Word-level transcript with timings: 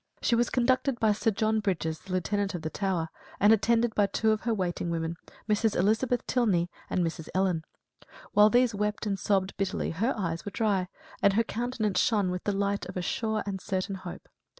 She 0.23 0.33
was 0.33 0.49
conducted 0.49 0.99
by 0.99 1.11
Sir 1.11 1.29
John 1.29 1.59
Brydges, 1.59 1.99
the 1.99 2.13
Lieutenant 2.13 2.55
of 2.55 2.63
the 2.63 2.71
Tower, 2.71 3.09
and 3.39 3.53
attended 3.53 3.93
by 3.93 4.05
her 4.05 4.07
two 4.07 4.35
waiting 4.51 4.89
women, 4.89 5.15
Mrs. 5.47 5.75
Elizabeth 5.75 6.25
Tylney 6.25 6.69
and 6.89 7.05
Mrs. 7.05 7.29
Ellen. 7.35 7.63
While 8.31 8.49
these 8.49 8.73
wept 8.73 9.05
and 9.05 9.19
sobbed 9.19 9.55
bitterly, 9.57 9.91
her 9.91 10.15
eyes 10.17 10.43
were 10.43 10.49
dry, 10.49 10.87
and 11.21 11.33
her 11.33 11.43
countenance 11.43 11.99
shone 11.99 12.31
with 12.31 12.45
the 12.45 12.51
light 12.51 12.87
of 12.87 12.97
a 12.97 13.03
sure 13.03 13.43
and 13.45 13.61
certain 13.61 13.93
hope. 13.93 14.27